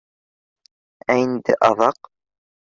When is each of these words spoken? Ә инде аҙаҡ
Ә 1.17 1.19
инде 1.27 1.57
аҙаҡ 1.69 2.11